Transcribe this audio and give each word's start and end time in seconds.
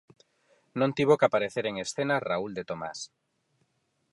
Non 0.79 0.93
tivo 0.97 1.17
que 1.19 1.27
aparecer 1.27 1.63
en 1.67 1.75
escena 1.85 2.23
Raúl 2.29 2.51
de 2.57 2.67
Tomas. 2.69 2.99